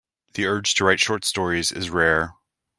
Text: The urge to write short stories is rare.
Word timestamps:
The 0.33 0.47
urge 0.47 0.73
to 0.73 0.83
write 0.85 0.99
short 0.99 1.23
stories 1.25 1.71
is 1.71 1.91
rare. 1.91 2.33